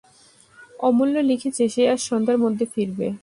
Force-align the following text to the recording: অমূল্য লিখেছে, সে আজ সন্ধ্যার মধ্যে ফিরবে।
অমূল্য 0.79 1.15
লিখেছে, 1.29 1.63
সে 1.69 1.81
আজ 1.89 1.99
সন্ধ্যার 2.09 2.37
মধ্যে 2.37 2.65
ফিরবে। 2.73 3.07